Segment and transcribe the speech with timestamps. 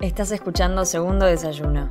[0.00, 1.86] Estás escuchando Segundo Desayuno,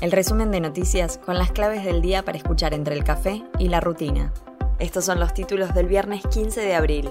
[0.00, 3.68] el resumen de noticias con las claves del día para escuchar entre el café y
[3.68, 4.32] la rutina.
[4.80, 7.10] Estos son los títulos del viernes 15 de abril.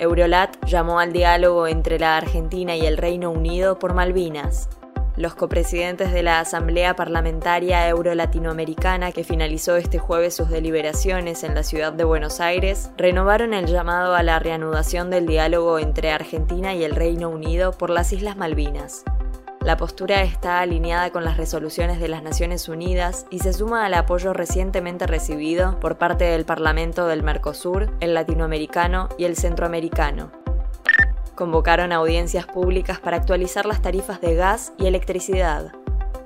[0.00, 4.68] Eurolat llamó al diálogo entre la Argentina y el Reino Unido por Malvinas.
[5.16, 11.64] Los copresidentes de la Asamblea Parlamentaria Euro-Latinoamericana, que finalizó este jueves sus deliberaciones en la
[11.64, 16.82] ciudad de Buenos Aires, renovaron el llamado a la reanudación del diálogo entre Argentina y
[16.84, 19.04] el Reino Unido por las Islas Malvinas.
[19.60, 23.94] La postura está alineada con las resoluciones de las Naciones Unidas y se suma al
[23.94, 30.32] apoyo recientemente recibido por parte del Parlamento del Mercosur, el latinoamericano y el centroamericano,
[31.34, 35.72] convocaron audiencias públicas para actualizar las tarifas de gas y electricidad.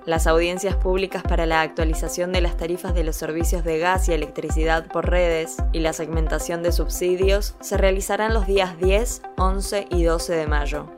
[0.04, 4.12] Las audiencias públicas para la actualización de las tarifas de los servicios de gas y
[4.12, 10.04] electricidad por redes y la segmentación de subsidios se realizarán los días 10, 11 y
[10.04, 10.95] 12 de mayo.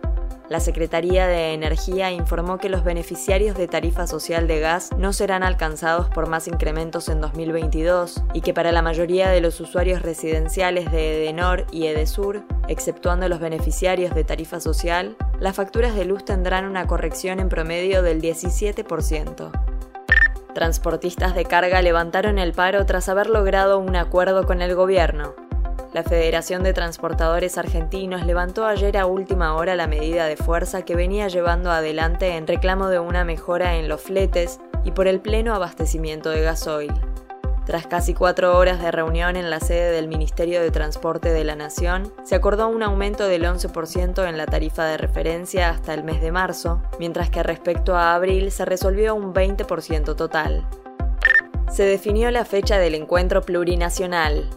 [0.49, 5.43] La Secretaría de Energía informó que los beneficiarios de tarifa social de gas no serán
[5.43, 10.91] alcanzados por más incrementos en 2022 y que para la mayoría de los usuarios residenciales
[10.91, 16.65] de Edenor y Edesur, exceptuando los beneficiarios de tarifa social, las facturas de luz tendrán
[16.65, 19.51] una corrección en promedio del 17%.
[20.55, 25.48] Transportistas de carga levantaron el paro tras haber logrado un acuerdo con el gobierno.
[25.95, 30.95] La Federación de Transportadores Argentinos levantó ayer a última hora la medida de fuerza que
[30.95, 35.55] venía llevando adelante en reclamo de una mejora en los fletes y por el pleno
[35.55, 36.93] abastecimiento de gasoil.
[37.65, 41.55] Tras casi cuatro horas de reunión en la sede del Ministerio de Transporte de la
[41.55, 46.21] Nación, se acordó un aumento del 11% en la tarifa de referencia hasta el mes
[46.21, 50.67] de marzo, mientras que respecto a abril se resolvió un 20% total.
[51.71, 54.49] Se definió la fecha del encuentro plurinacional.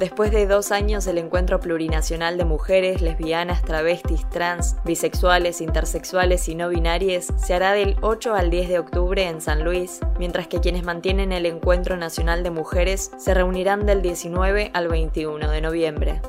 [0.00, 6.54] Después de dos años, el Encuentro Plurinacional de Mujeres, Lesbianas, Travestis, Trans, Bisexuales, Intersexuales y
[6.54, 10.60] No Binarias se hará del 8 al 10 de octubre en San Luis, mientras que
[10.60, 16.22] quienes mantienen el Encuentro Nacional de Mujeres se reunirán del 19 al 21 de noviembre.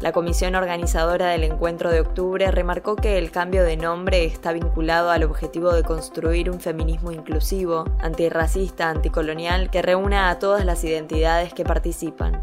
[0.00, 5.12] La comisión organizadora del encuentro de octubre remarcó que el cambio de nombre está vinculado
[5.12, 11.54] al objetivo de construir un feminismo inclusivo, antirracista, anticolonial, que reúna a todas las identidades
[11.54, 12.42] que participan.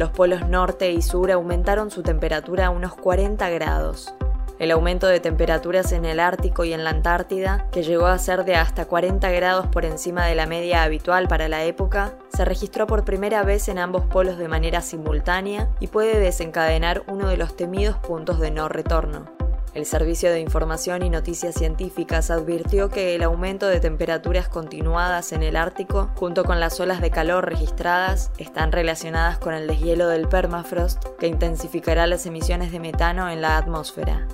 [0.00, 4.14] Los polos norte y sur aumentaron su temperatura a unos 40 grados.
[4.58, 8.46] El aumento de temperaturas en el Ártico y en la Antártida, que llegó a ser
[8.46, 12.86] de hasta 40 grados por encima de la media habitual para la época, se registró
[12.86, 17.54] por primera vez en ambos polos de manera simultánea y puede desencadenar uno de los
[17.54, 19.39] temidos puntos de no retorno.
[19.72, 25.44] El Servicio de Información y Noticias Científicas advirtió que el aumento de temperaturas continuadas en
[25.44, 30.26] el Ártico, junto con las olas de calor registradas, están relacionadas con el deshielo del
[30.26, 34.26] permafrost, que intensificará las emisiones de metano en la atmósfera.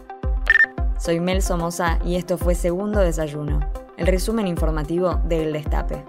[0.98, 3.60] Soy Mel Somoza y esto fue Segundo Desayuno,
[3.98, 6.02] el resumen informativo del Destape.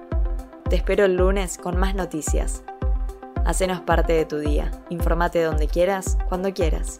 [0.69, 2.63] Te espero el lunes con más noticias.
[3.45, 4.71] Hacenos parte de tu día.
[4.89, 6.99] Informate donde quieras, cuando quieras.